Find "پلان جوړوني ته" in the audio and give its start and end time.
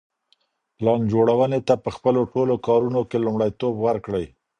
0.77-1.73